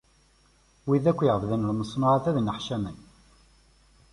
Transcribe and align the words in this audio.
Wid 0.87 1.05
akk 1.11 1.19
iɛebbden 1.23 1.67
lmeṣnuɛat, 1.71 2.25
ad 2.29 2.35
nneḥcamen. 2.41 2.97